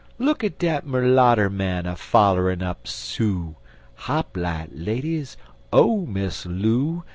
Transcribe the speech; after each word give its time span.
Look 0.17 0.43
at 0.43 0.57
dat 0.57 0.83
merlatter 0.83 1.47
man 1.47 1.85
A 1.85 1.95
follerin' 1.95 2.63
up 2.63 2.87
Sue; 2.87 3.55
Hop 4.09 4.35
light, 4.35 4.69
ladies, 4.75 5.37
Oh, 5.71 6.07
Miss 6.07 6.43
Loo! 6.47 7.03